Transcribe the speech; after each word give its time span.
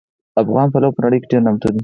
افغان 0.41 0.67
پلو 0.73 0.89
په 0.95 1.01
نړۍ 1.05 1.17
کې 1.21 1.27
ډېر 1.31 1.41
نامتو 1.45 1.67
دي 1.73 1.79